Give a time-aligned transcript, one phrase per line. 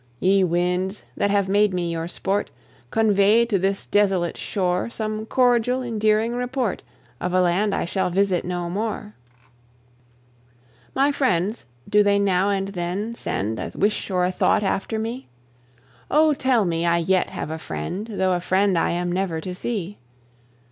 [0.19, 2.49] Ye winds that have made me your sport,
[2.89, 6.81] Convey to this desolate shore Some cordial endearing report
[7.19, 9.13] Of a land I shall visit no more!
[10.95, 15.27] My friends do they now and then send A wish or a thought after me?
[16.09, 19.53] Oh, tell me I yet have a friend, Though a friend I am never to
[19.53, 19.99] see.